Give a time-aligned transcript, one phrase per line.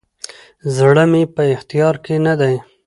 [0.75, 2.55] زړه مي په اختیار کي نه دی،